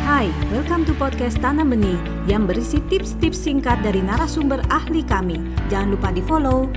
[0.00, 5.36] Hai, welcome to podcast Tanam Benih yang berisi tips-tips singkat dari narasumber ahli kami.
[5.68, 6.72] Jangan lupa di follow.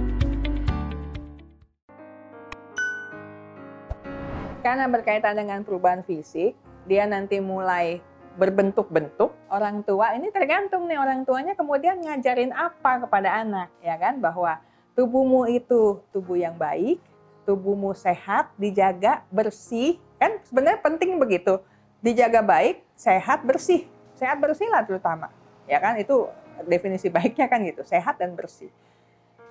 [4.59, 6.51] Karena berkaitan dengan perubahan fisik,
[6.83, 8.03] dia nanti mulai
[8.35, 9.31] berbentuk-bentuk.
[9.47, 14.19] Orang tua ini tergantung nih orang tuanya kemudian ngajarin apa kepada anak, ya kan?
[14.19, 14.59] Bahwa
[14.99, 16.99] tubuhmu itu tubuh yang baik,
[17.47, 21.63] tubuhmu sehat, dijaga, bersih, kan sebenarnya penting begitu.
[22.03, 23.85] Dijaga baik, sehat, bersih.
[24.13, 25.29] Sehat bersih lah terutama.
[25.65, 26.29] Ya kan itu
[26.69, 28.69] definisi baiknya kan gitu, sehat dan bersih.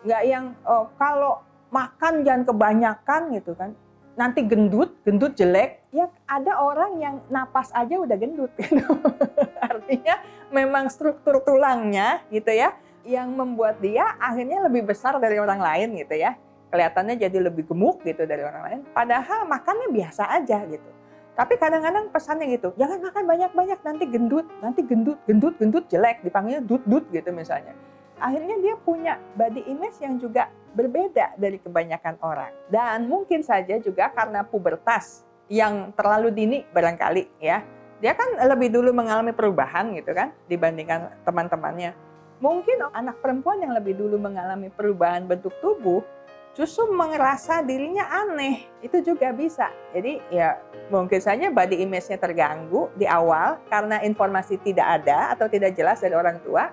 [0.07, 3.73] Nggak yang oh, kalau makan jangan kebanyakan gitu kan.
[4.13, 5.89] Nanti gendut, gendut jelek.
[5.89, 8.85] Ya ada orang yang napas aja udah gendut gitu.
[9.59, 10.21] Artinya
[10.52, 16.15] memang struktur tulangnya gitu ya yang membuat dia akhirnya lebih besar dari orang lain gitu
[16.15, 16.38] ya
[16.73, 18.80] kelihatannya jadi lebih gemuk gitu dari orang lain.
[18.97, 20.91] Padahal makannya biasa aja gitu.
[21.33, 26.61] Tapi kadang-kadang pesannya gitu, jangan makan banyak-banyak nanti gendut, nanti gendut, gendut, gendut jelek, dipanggilnya
[26.61, 27.73] dut-dut gitu misalnya.
[28.21, 32.52] Akhirnya dia punya body image yang juga berbeda dari kebanyakan orang.
[32.69, 37.65] Dan mungkin saja juga karena pubertas yang terlalu dini barangkali ya.
[38.05, 41.96] Dia kan lebih dulu mengalami perubahan gitu kan dibandingkan teman-temannya.
[42.43, 46.02] Mungkin anak perempuan yang lebih dulu mengalami perubahan bentuk tubuh
[46.53, 48.69] justru merasa dirinya aneh.
[48.85, 49.73] Itu juga bisa.
[49.97, 50.61] Jadi ya
[50.93, 56.17] mungkin saja body image-nya terganggu di awal karena informasi tidak ada atau tidak jelas dari
[56.17, 56.69] orang tua.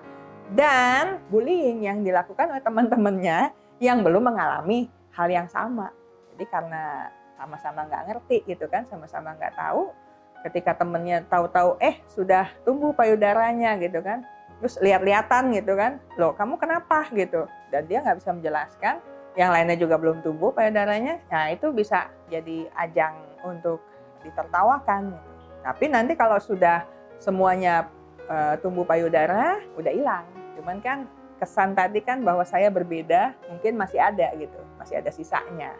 [0.50, 5.94] Dan bullying yang dilakukan oleh teman-temannya yang belum mengalami hal yang sama.
[6.34, 7.08] Jadi karena
[7.38, 9.94] sama-sama nggak ngerti gitu kan, sama-sama nggak tahu.
[10.40, 14.26] Ketika temennya tahu-tahu, eh sudah tumbuh payudaranya gitu kan.
[14.60, 17.48] Terus lihat-lihatan gitu kan, loh kamu kenapa gitu.
[17.72, 18.94] Dan dia nggak bisa menjelaskan,
[19.38, 23.14] yang lainnya juga belum tumbuh payudaranya, nah itu bisa jadi ajang
[23.46, 23.78] untuk
[24.26, 25.14] ditertawakan.
[25.62, 26.82] Tapi nanti kalau sudah
[27.22, 27.86] semuanya
[28.26, 30.26] uh, tumbuh payudara, udah hilang.
[30.58, 31.06] Cuman kan
[31.38, 35.72] kesan tadi kan bahwa saya berbeda, mungkin masih ada gitu, masih ada sisanya.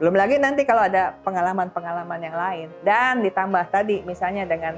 [0.00, 2.68] Belum lagi nanti kalau ada pengalaman-pengalaman yang lain.
[2.80, 4.76] Dan ditambah tadi misalnya dengan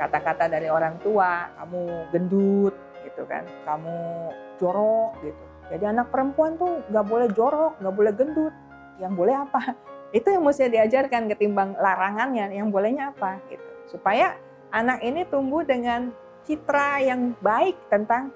[0.00, 2.74] kata-kata dari orang tua, kamu gendut
[3.04, 8.54] gitu kan, kamu jorok gitu jadi anak perempuan tuh nggak boleh jorok, nggak boleh gendut.
[8.96, 9.60] Yang boleh apa?
[10.16, 12.48] Itu yang mesti diajarkan ketimbang larangannya.
[12.56, 13.36] Yang bolehnya apa?
[13.52, 13.68] Gitu.
[13.92, 14.36] Supaya
[14.72, 16.08] anak ini tumbuh dengan
[16.48, 18.32] citra yang baik tentang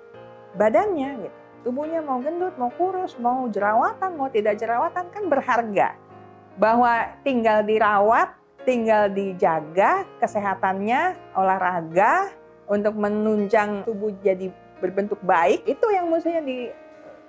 [0.60, 1.28] badannya.
[1.28, 1.38] Gitu.
[1.62, 5.96] Tubuhnya mau gendut, mau kurus, mau jerawatan, mau tidak jerawatan kan berharga.
[6.60, 8.34] Bahwa tinggal dirawat,
[8.68, 12.28] tinggal dijaga kesehatannya, olahraga
[12.68, 16.66] untuk menunjang tubuh jadi berbentuk baik itu yang mestinya di